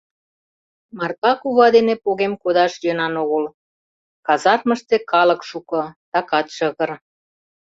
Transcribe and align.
Марпа 0.97 1.31
кува 1.41 1.67
дене 1.75 1.93
погем 2.03 2.33
кодаш 2.41 2.73
йӧнан 2.85 3.13
огыл, 3.23 3.45
казармыште 4.27 4.95
калык 5.11 5.41
шуко, 5.49 5.81
такат 6.11 6.47
шыгыр... 6.55 6.89